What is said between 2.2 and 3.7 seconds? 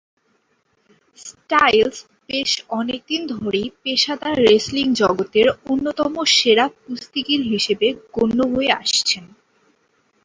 বেশ অনেকদিন ধরেই